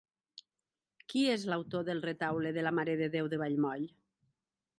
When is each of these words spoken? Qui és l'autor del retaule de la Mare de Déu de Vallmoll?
Qui 1.13 1.21
és 1.33 1.45
l'autor 1.51 1.85
del 1.91 2.01
retaule 2.07 2.55
de 2.57 2.65
la 2.69 2.73
Mare 2.79 2.97
de 3.03 3.11
Déu 3.19 3.31
de 3.35 3.41
Vallmoll? 3.45 3.87